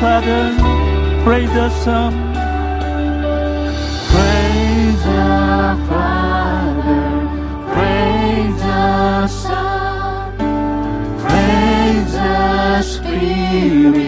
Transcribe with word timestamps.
Father, 0.00 0.44
praise 1.24 1.52
the 1.52 1.70
Son. 1.84 2.12
Praise 4.12 5.02
the 5.04 5.76
Father, 5.88 7.02
praise 7.72 8.58
the 8.60 9.26
Son, 9.28 10.36
praise 11.24 12.12
the 12.12 12.82
Spirit. 12.82 14.01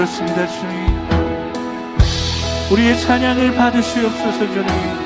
그렇습니다 0.00 0.46
주님. 0.46 0.98
우리의 2.72 2.98
찬양을 3.00 3.54
받으시옵소서 3.54 4.38
주님. 4.38 4.99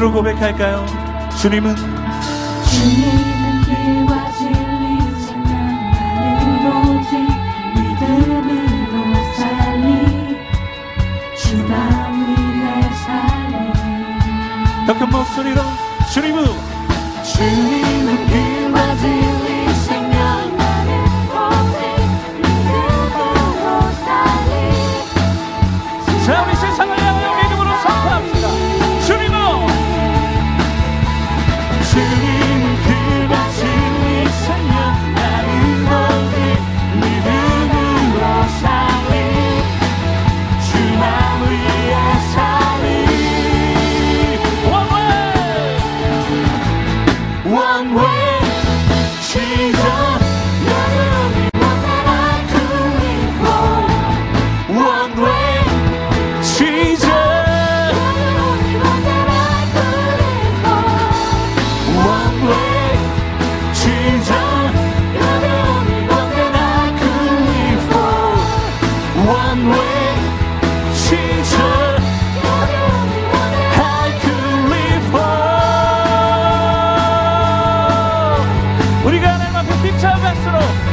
믿음으로 0.00 0.12
고백할까요? 0.12 0.86
주님은 1.40 1.76
주님은 1.76 3.62
길과 3.64 4.32
진리 4.32 5.26
장난 5.26 6.66
오직 6.66 7.18
믿음으로 7.74 9.34
살리 9.36 10.36
주만 11.36 12.14
위해 12.14 12.82
살리 13.04 14.86
더 14.86 14.94
큰 14.94 15.08
목소리로 15.10 15.60
주님은 16.12 16.44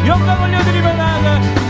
영광 0.05 0.41
올려드리며 0.41 0.93
나아가 0.93 1.66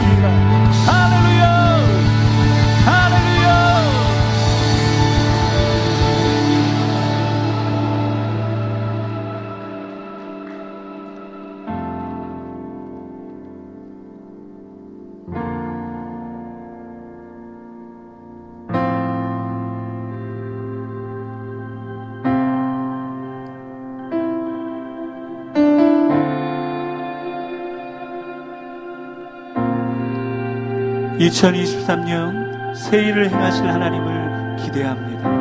2023년 31.27 32.75
새해를 32.75 33.29
행하실 33.29 33.67
하나님을 33.67 34.55
기대합니다. 34.57 35.36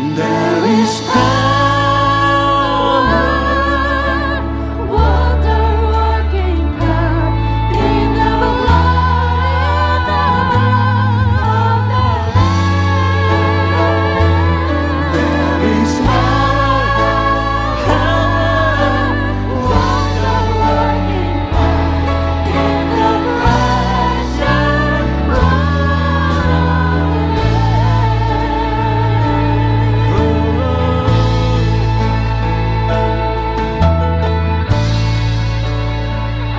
There 0.00 0.64
is 0.64 1.00
power. 1.02 1.29